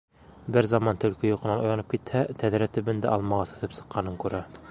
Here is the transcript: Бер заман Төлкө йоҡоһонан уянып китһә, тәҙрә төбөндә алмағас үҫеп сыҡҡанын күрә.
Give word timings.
Бер 0.53 0.67
заман 0.69 1.01
Төлкө 1.03 1.27
йоҡоһонан 1.29 1.61
уянып 1.65 1.91
китһә, 1.93 2.25
тәҙрә 2.45 2.71
төбөндә 2.79 3.13
алмағас 3.19 3.55
үҫеп 3.59 3.79
сыҡҡанын 3.81 4.21
күрә. 4.25 4.45